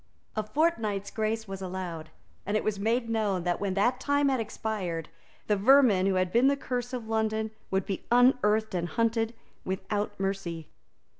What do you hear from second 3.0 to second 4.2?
known that, when that